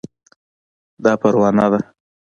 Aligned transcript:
دا 1.03 1.11
پروانه 1.21 1.65
ده 1.71 1.79